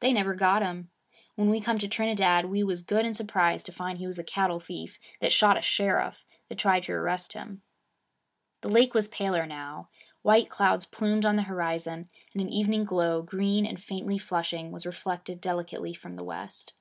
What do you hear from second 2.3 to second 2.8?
we